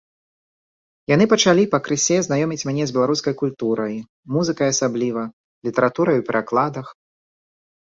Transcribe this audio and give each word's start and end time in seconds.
Яны 1.13 1.25
пачалі 1.33 1.63
пакрысе 1.73 2.17
знаёміць 2.29 2.65
мяне 2.69 2.87
з 2.93 2.97
беларускай 2.97 3.37
культурай, 3.43 3.95
музыкай 4.39 4.67
асабліва, 4.75 5.29
літаратурай 5.71 6.17
у 6.25 6.27
перакладах. 6.33 6.87